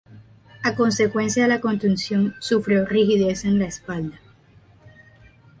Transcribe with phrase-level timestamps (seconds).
[0.65, 4.19] A consecuencia de la contusión sufrió rigidez en la espalda.